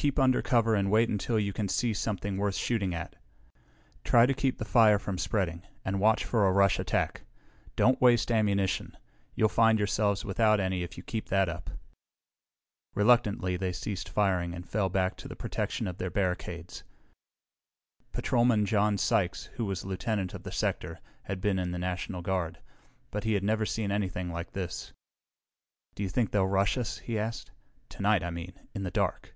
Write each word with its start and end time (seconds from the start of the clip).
"Keep 0.00 0.20
under 0.20 0.40
cover 0.42 0.76
and 0.76 0.92
wait 0.92 1.08
until 1.08 1.40
you 1.40 1.52
can 1.52 1.68
see 1.68 1.92
something 1.92 2.36
worth 2.36 2.54
shooting 2.54 2.94
at. 2.94 3.16
Try 4.04 4.26
to 4.26 4.32
keep 4.32 4.58
the 4.58 4.64
fire 4.64 4.96
from 4.96 5.18
spreading, 5.18 5.66
and 5.84 5.98
watch 5.98 6.24
for 6.24 6.46
a 6.46 6.52
rush 6.52 6.78
attack. 6.78 7.22
Don't 7.74 8.00
waste 8.00 8.30
ammunition! 8.30 8.96
You'll 9.34 9.48
find 9.48 9.76
yourselves 9.76 10.24
without 10.24 10.60
any 10.60 10.84
if 10.84 10.96
you 10.96 11.02
keep 11.02 11.30
that 11.30 11.48
up." 11.48 11.70
Reluctantly, 12.94 13.56
they 13.56 13.72
ceased 13.72 14.08
firing 14.08 14.54
and 14.54 14.64
fell 14.68 14.88
back 14.88 15.16
to 15.16 15.26
the 15.26 15.34
protection 15.34 15.88
of 15.88 15.98
their 15.98 16.10
barricades. 16.10 16.84
Patrolman 18.12 18.66
John 18.66 18.98
Sykes, 18.98 19.46
who 19.56 19.64
was 19.64 19.84
lieutenant 19.84 20.32
of 20.32 20.44
the 20.44 20.52
sector, 20.52 21.00
had 21.24 21.40
been 21.40 21.58
in 21.58 21.72
the 21.72 21.76
National 21.78 22.22
Guard, 22.22 22.60
but 23.10 23.24
he 23.24 23.32
had 23.32 23.42
never 23.42 23.66
seen 23.66 23.90
anything 23.90 24.30
like 24.30 24.52
this. 24.52 24.92
"Do 25.96 26.04
you 26.04 26.08
think 26.08 26.30
they'll 26.30 26.46
rush 26.46 26.78
us?" 26.78 26.98
he 26.98 27.18
asked. 27.18 27.50
"Tonight, 27.88 28.22
I 28.22 28.30
mean, 28.30 28.52
in 28.76 28.84
the 28.84 28.92
dark." 28.92 29.34